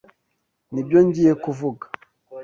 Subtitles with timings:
[0.73, 1.85] Nibyo ngiye kuvuga.